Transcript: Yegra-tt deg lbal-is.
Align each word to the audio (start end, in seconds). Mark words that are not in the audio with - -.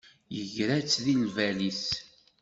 Yegra-tt 0.35 1.01
deg 1.03 1.15
lbal-is. 1.25 1.85